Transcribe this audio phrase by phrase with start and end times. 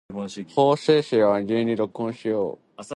[0.09, 2.83] 法政生は真面目に録音しよう